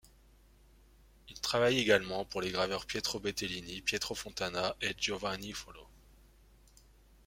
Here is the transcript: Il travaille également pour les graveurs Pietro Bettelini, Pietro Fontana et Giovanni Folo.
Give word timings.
Il 1.29 1.39
travaille 1.39 1.77
également 1.77 2.25
pour 2.25 2.41
les 2.41 2.49
graveurs 2.49 2.87
Pietro 2.87 3.19
Bettelini, 3.19 3.81
Pietro 3.81 4.15
Fontana 4.15 4.75
et 4.81 4.95
Giovanni 4.97 5.51
Folo. 5.51 5.85